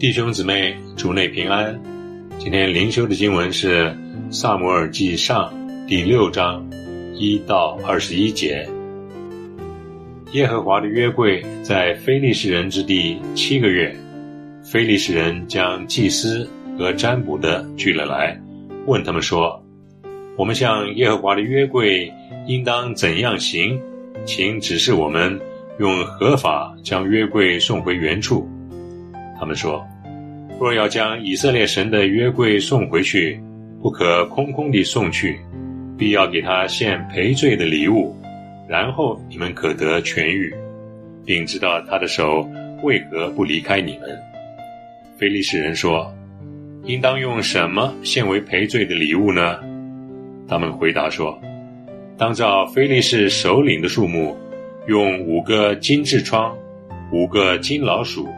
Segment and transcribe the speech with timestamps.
[0.00, 1.78] 弟兄姊妹，主内平安。
[2.38, 3.94] 今天灵修的经文是
[4.32, 5.52] 《萨姆尔记上》
[5.86, 6.66] 第六章
[7.14, 8.66] 一到二十一节。
[10.32, 13.94] 耶和华的约柜在非利士人之地七个月，
[14.64, 18.40] 非利士人将祭司和占卜的聚了来，
[18.86, 19.62] 问他们说
[20.34, 22.10] ：“我们向耶和华的约柜
[22.46, 23.78] 应当怎样行？
[24.24, 25.38] 请指示我们，
[25.78, 28.48] 用合法将约柜送回原处。”
[29.40, 29.82] 他们说。
[30.60, 33.40] 若要将以色列神的约柜送回去，
[33.80, 35.40] 不可空空地送去，
[35.96, 38.14] 必要给他献赔罪的礼物，
[38.68, 40.54] 然后你们可得痊愈，
[41.24, 42.46] 并知道他的手
[42.82, 44.10] 为何不离开你们。
[45.16, 46.14] 非利士人说
[46.84, 49.58] ：“应当用什么献为赔罪的礼物呢？”
[50.46, 51.40] 他们回答说
[52.18, 54.36] ：“当照非利士首领的数目，
[54.88, 56.54] 用五个金痔疮，
[57.12, 58.28] 五个金老鼠。”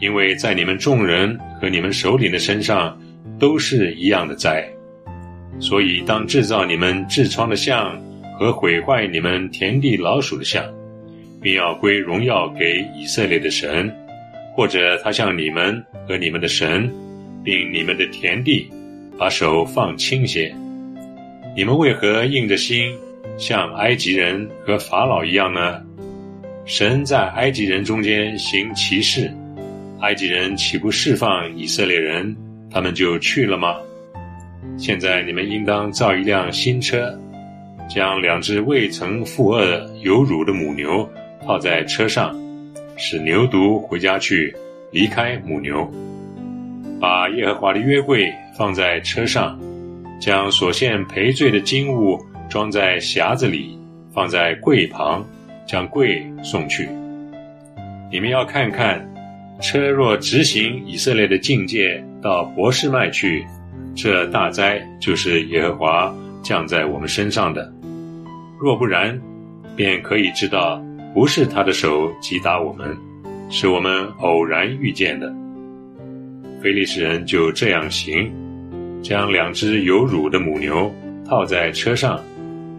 [0.00, 2.98] 因为在你们众人和你们首领的身上
[3.38, 4.64] 都是一样的灾，
[5.58, 8.00] 所以当制造你们痔疮的像
[8.38, 10.64] 和毁坏你们田地老鼠的像，
[11.42, 13.92] 并要归荣耀给以色列的神，
[14.54, 16.88] 或者他向你们和你们的神，
[17.44, 18.70] 并你们的田地，
[19.18, 20.54] 把手放轻些。
[21.56, 22.92] 你们为何硬着心，
[23.36, 25.82] 像埃及人和法老一样呢？
[26.64, 29.28] 神在埃及人中间行奇事。
[30.00, 32.36] 埃及人岂不释放以色列人，
[32.70, 33.76] 他们就去了吗？
[34.76, 37.12] 现在你们应当造一辆新车，
[37.88, 39.60] 将两只未曾负恶
[40.04, 41.08] 有乳的母牛
[41.44, 42.32] 套在车上，
[42.96, 44.54] 使牛犊回家去，
[44.92, 45.90] 离开母牛。
[47.00, 49.58] 把耶和华的约柜放在车上，
[50.20, 52.16] 将所献赔罪的金物
[52.48, 53.76] 装在匣子里，
[54.12, 55.26] 放在柜旁，
[55.66, 56.88] 将柜送去。
[58.12, 59.07] 你们要看看。
[59.60, 63.44] 车若直行以色列的境界到博士麦去，
[63.94, 67.62] 这大灾就是耶和华降在我们身上的；
[68.60, 69.20] 若不然，
[69.74, 70.80] 便可以知道
[71.12, 72.96] 不是他的手击打我们，
[73.50, 75.34] 是我们偶然遇见的。
[76.62, 78.32] 非利士人就这样行，
[79.02, 80.88] 将两只有乳的母牛
[81.28, 82.20] 套在车上，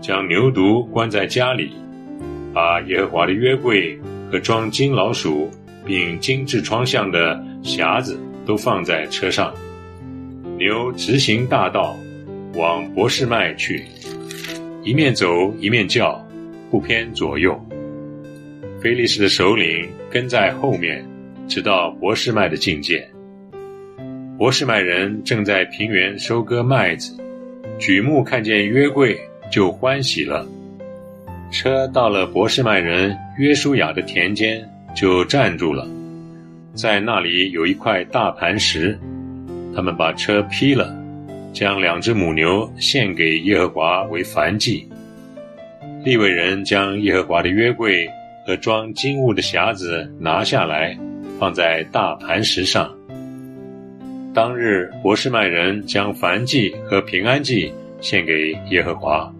[0.00, 1.70] 将牛犊关在家里，
[2.52, 3.96] 把耶和华的约柜
[4.28, 5.48] 和装金老鼠。
[5.84, 9.54] 并精致窗像的匣子都放在车上，
[10.58, 11.96] 牛直行大道，
[12.54, 13.84] 往博士麦去，
[14.82, 16.24] 一面走一面叫，
[16.70, 17.58] 不偏左右。
[18.80, 21.04] 菲利士的首领跟在后面，
[21.48, 23.06] 直到博士麦的境界。
[24.36, 27.16] 博士麦人正在平原收割麦子，
[27.78, 29.18] 举目看见约柜
[29.50, 30.46] 就欢喜了。
[31.52, 34.68] 车到了博士麦人约书亚的田间。
[34.94, 35.86] 就站住了，
[36.72, 38.98] 在那里有一块大磐石，
[39.74, 40.96] 他们把车劈了，
[41.52, 44.88] 将两只母牛献给耶和华为燔祭。
[46.04, 48.08] 利未人将耶和华的约柜
[48.46, 50.96] 和装金物的匣子拿下来，
[51.38, 52.94] 放在大磐石上。
[54.34, 59.32] 当日博士麦人将燔祭和平安祭献给耶和华。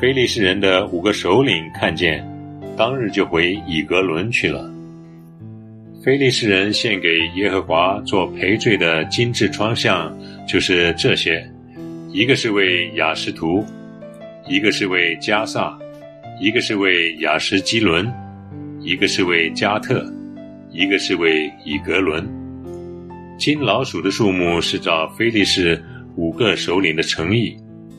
[0.00, 2.26] 非利士人的五个首领看见。
[2.80, 4.72] 当日就回以格伦去了。
[6.02, 10.10] 非利士人献给耶和华做赔罪的金致窗像，
[10.48, 11.46] 就是这些：
[12.10, 13.62] 一个是为雅什图，
[14.48, 15.78] 一个是为加萨，
[16.40, 18.10] 一个是为雅什基伦，
[18.80, 20.02] 一个是为加特，
[20.70, 22.26] 一个是为以格伦。
[23.38, 25.78] 金老鼠的数目是照非利士
[26.16, 27.54] 五个首领的诚意，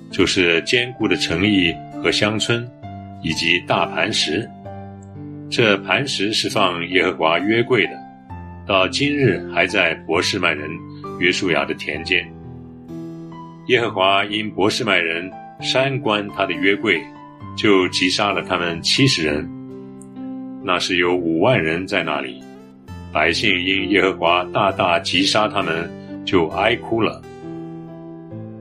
[0.09, 1.72] 就是坚固的诚意
[2.02, 2.68] 和乡村，
[3.22, 4.50] 以及大磐石。
[5.52, 7.92] 这磐石是放耶和华约柜的，
[8.66, 10.70] 到今日还在博士麦人
[11.20, 12.26] 约书亚的田间。
[13.68, 15.30] 耶和华因博士麦人
[15.60, 17.02] 山关他的约柜，
[17.58, 19.46] 就击杀了他们七十人。
[20.64, 22.42] 那是有五万人在那里，
[23.12, 25.92] 百姓因耶和华大大击杀他们，
[26.24, 27.22] 就哀哭了。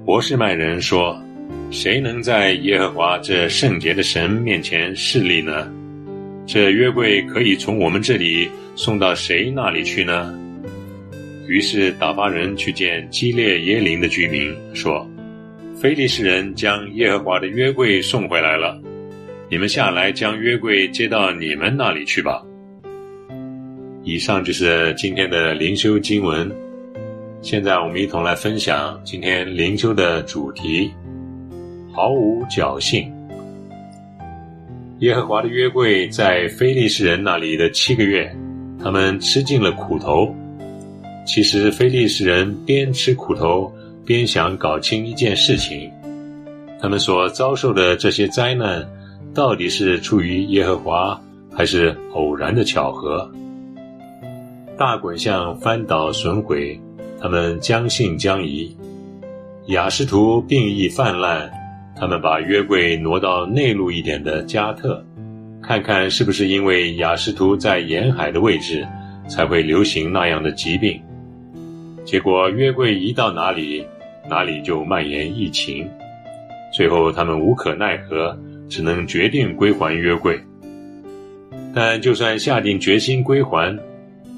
[0.05, 1.17] 博士麦人说
[1.71, 5.73] ：“谁能在耶和华这圣洁的神面前势力呢？”
[6.53, 10.37] 这约柜可以从我们这里送到谁那里去呢？
[11.47, 15.09] 于是打发人去见基列耶林的居民，说
[15.81, 18.83] ：“非利士人将耶和华的约柜送回来了，
[19.49, 22.45] 你们下来将约柜接到你们那里去吧。”
[24.03, 26.51] 以上就是今天的灵修经文。
[27.43, 30.91] 现在我们一同来分享今天灵修的主题：
[31.93, 33.20] 毫无侥幸。
[35.01, 38.31] 耶和华的约柜在非利士人那里的七个月，
[38.83, 40.35] 他们吃尽了苦头，
[41.27, 43.73] 其实非利士人边吃苦头
[44.05, 45.91] 边想搞清一件事情：
[46.79, 48.87] 他们所遭受的这些灾难，
[49.33, 51.19] 到底是出于耶和华，
[51.51, 53.27] 还是偶然的巧合？
[54.77, 56.79] 大滚象翻倒损毁，
[57.19, 58.71] 他们将信将疑；
[59.69, 61.51] 雅士图病疫泛滥，
[61.97, 65.05] 他们把约柜挪到内陆一点的加特。
[65.63, 68.87] 看看是不是因为雅士图在沿海的位置，
[69.29, 71.01] 才会流行那样的疾病？
[72.05, 73.87] 结果约柜一到哪里，
[74.29, 75.87] 哪里就蔓延疫情。
[76.73, 78.37] 最后他们无可奈何，
[78.69, 80.41] 只能决定归还约柜。
[81.75, 83.79] 但就算下定决心归还，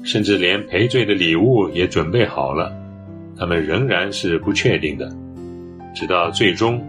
[0.03, 2.71] 甚至连赔罪的礼物也准备好了，
[3.37, 5.09] 他们仍然是不确定的。
[5.95, 6.83] 直到最终，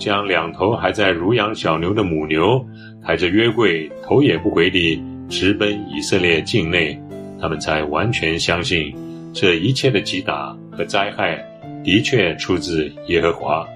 [0.00, 2.66] 将两头还在乳养小牛的母牛。
[3.02, 7.00] 抬着约柜，头也不回地直奔以色列境内，
[7.40, 8.94] 他们才完全相信
[9.32, 11.42] 这一切的击打和灾害
[11.82, 13.66] 的确出自耶和华，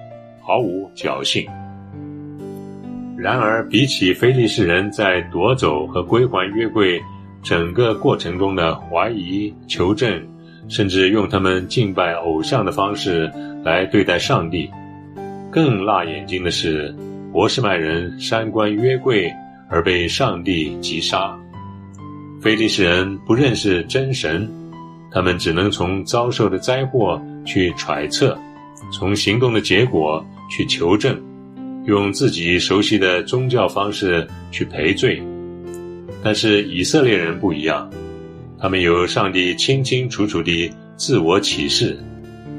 [0.41, 1.43] 毫无侥幸。
[3.17, 7.01] 然而，比起非利士人在夺走和归还约柜
[7.41, 10.21] 整个过程中的怀疑、求证，
[10.67, 13.31] 甚至用他们敬拜偶像的方式
[13.63, 14.69] 来对待上帝，
[15.55, 16.93] 更辣眼睛的是。
[17.31, 19.29] 博士曼人山关约柜
[19.69, 21.37] 而被上帝击杀，
[22.41, 24.49] 非利士人不认识真神，
[25.11, 28.39] 他们只能从遭受的灾祸去揣测，
[28.93, 31.21] 从行动的结果去求证，
[31.85, 35.21] 用自己熟悉的宗教方式去赔罪。
[36.23, 37.91] 但是以色列人不一样，
[38.57, 41.99] 他们有上帝清清楚楚的自我启示，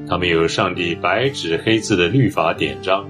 [0.08, 3.08] 他们有上帝白纸黑字的律法典章。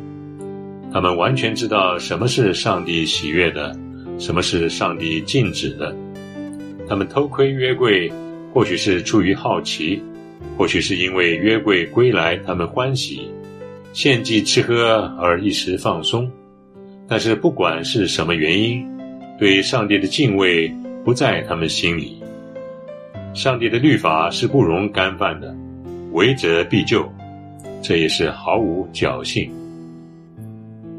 [0.93, 3.77] 他们完全知道什么是上帝喜悦的，
[4.19, 5.95] 什么是上帝禁止的。
[6.89, 8.11] 他们偷窥约柜，
[8.55, 10.03] 或许是出于好奇，
[10.57, 13.29] 或许是因为约柜归来他们欢喜，
[13.93, 16.31] 献祭吃喝而一时放松。
[17.09, 18.83] 但是不管是什么原因，
[19.39, 20.73] 对上帝的敬畏
[21.05, 22.23] 不在他们心里。
[23.35, 25.55] 上帝的律法是不容干犯的，
[26.17, 27.07] 违者必救，
[27.83, 29.51] 这也是毫无侥幸。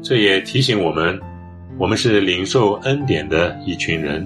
[0.00, 1.18] 这也提醒我们，
[1.76, 4.24] 我们是领受恩典的一群人，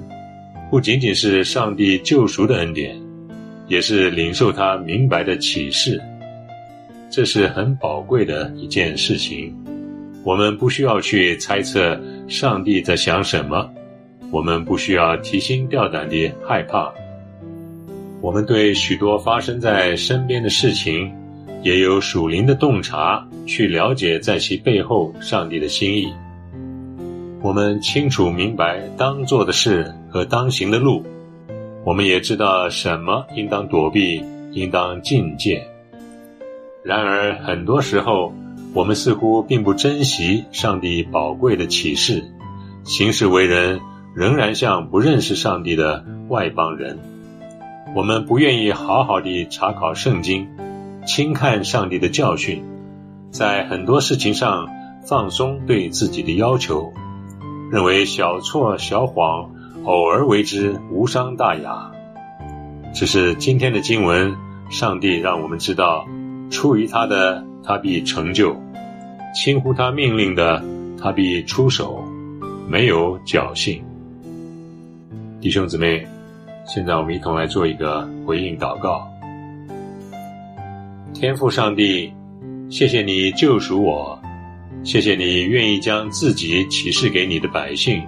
[0.71, 2.95] 不仅仅是上帝救赎的恩典，
[3.69, 5.99] 也是领受他明白的启示。
[7.09, 9.51] 这是很宝贵的一件事情。
[10.23, 11.99] 我们不需要去猜测
[12.29, 13.67] 上帝在想什么，
[14.31, 16.93] 我们不需要提心吊胆地害怕。
[18.23, 21.13] 我们对许多发生在身边的事情。
[21.63, 26.13] 也有属灵的洞察，去了解在其背后上帝的心意。
[27.41, 31.05] 我们清楚明白当做的事和当行的路，
[31.85, 35.65] 我们也知道什么应当躲避，应当境界。
[36.83, 38.35] 然而，很多时候，
[38.75, 42.25] 我们似乎并不珍惜上帝宝贵的启示，
[42.83, 43.81] 行事为人
[44.17, 46.99] 仍然像不认识上帝的外邦人。
[47.95, 50.49] 我们不愿意好好的查考圣经。
[51.05, 52.63] 轻看上帝的教训，
[53.33, 54.69] 在很多事情上
[55.05, 56.93] 放松对自己的要求，
[57.73, 59.51] 认为小错小谎
[59.85, 61.91] 偶尔为之无伤大雅。
[62.95, 64.37] 只是今天的经文，
[64.71, 66.07] 上帝让我们知道，
[66.51, 68.55] 出于他的，他必成就；
[69.35, 70.63] 轻忽他命令的，
[71.03, 72.05] 他必出手，
[72.69, 73.83] 没有侥幸。
[75.41, 76.07] 弟兄姊妹，
[76.65, 79.07] 现在我们一同来做一个回应祷告。
[81.13, 82.13] 天父上帝，
[82.71, 84.19] 谢谢你救赎我，
[84.83, 88.03] 谢谢你愿意将自己启示给你的百姓，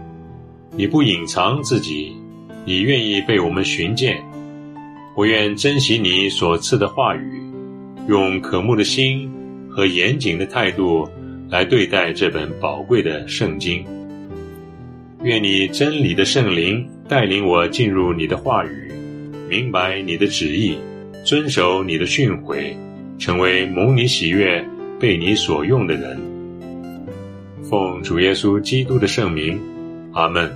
[0.76, 2.16] 你不隐藏自己，
[2.64, 4.22] 你愿意被我们寻见。
[5.16, 7.42] 我愿珍惜你所赐的话语，
[8.08, 9.30] 用渴慕的心
[9.70, 11.08] 和严谨的态度
[11.50, 13.84] 来对待这本宝贵的圣经。
[15.22, 18.90] 愿你真理的圣灵带领我进入你的话语，
[19.48, 20.78] 明白你的旨意，
[21.24, 22.74] 遵守你的训诲。
[23.16, 24.62] 成为蒙你喜悦、
[24.98, 26.18] 被你所用的人。
[27.62, 29.58] 奉主耶稣基督的圣名，
[30.12, 30.52] 阿门。